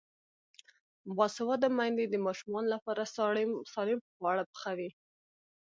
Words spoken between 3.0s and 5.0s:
سالم خواړه پخوي.